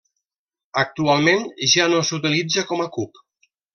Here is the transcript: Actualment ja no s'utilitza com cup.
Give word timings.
Actualment 0.83 1.45
ja 1.73 1.85
no 1.93 1.99
s'utilitza 2.09 2.65
com 2.73 2.83
cup. 2.97 3.23